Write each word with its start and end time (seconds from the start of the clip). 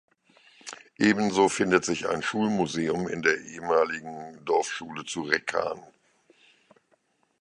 Ebenso 0.97 1.47
findet 1.47 1.85
sich 1.85 2.09
ein 2.09 2.23
Schulmuseum 2.23 3.07
in 3.07 3.21
der 3.21 3.39
ehemaligen 3.39 4.43
Dorfschule 4.43 5.05
zu 5.05 5.21
Reckahn. 5.21 5.79